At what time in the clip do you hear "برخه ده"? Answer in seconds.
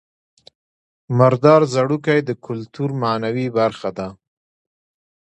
3.57-4.07